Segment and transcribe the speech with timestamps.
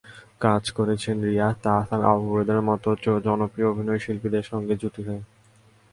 [0.39, 2.89] কাজ করেছেন রিয়াজ, তাহসান, অপূর্বদের মতো
[3.25, 5.23] জনপ্রিয় অভিনয়শিল্পীদের সঙ্গে জুটি হয়ে।